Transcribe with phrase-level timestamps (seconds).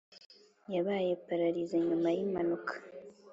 [0.73, 2.73] yabaye pararize nyuma yi impanuka